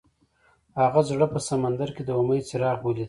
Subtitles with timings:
[0.81, 2.99] هغه د زړه په سمندر کې د امید څراغ ولید.